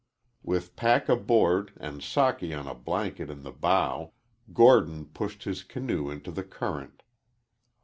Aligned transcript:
With 0.41 0.75
pack 0.75 1.07
aboard 1.09 1.73
and 1.79 2.01
Socky 2.01 2.59
on 2.59 2.65
a 2.67 2.73
blanket 2.73 3.29
in 3.29 3.43
the 3.43 3.51
bow, 3.51 4.13
Gordon 4.51 5.05
pushed 5.05 5.43
his 5.43 5.61
canoe 5.63 6.09
into 6.09 6.31
the 6.31 6.43
current. 6.43 7.03